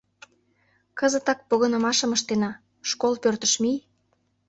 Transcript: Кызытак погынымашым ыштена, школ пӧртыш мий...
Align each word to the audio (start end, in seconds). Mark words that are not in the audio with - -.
Кызытак 0.99 1.39
погынымашым 1.49 2.11
ыштена, 2.17 2.51
школ 2.89 3.13
пӧртыш 3.23 3.53
мий... 3.61 3.79